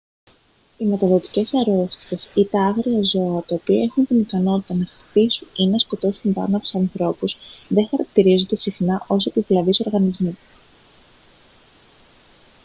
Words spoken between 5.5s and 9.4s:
ή να σκοτώσουν βάναυσα ανθρώπους δεν χαρακτηρίζονται συχνά ως